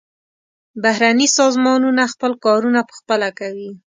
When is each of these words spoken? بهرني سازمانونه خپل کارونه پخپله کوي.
بهرني 0.83 1.27
سازمانونه 1.37 2.03
خپل 2.13 2.31
کارونه 2.45 2.79
پخپله 2.89 3.29
کوي. 3.39 3.71